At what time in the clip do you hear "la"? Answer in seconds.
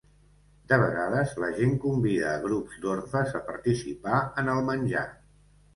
1.43-1.51